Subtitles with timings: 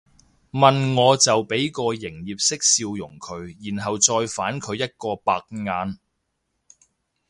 [0.49, 5.99] 問我就俾個營業式笑容佢然後再反佢一個白眼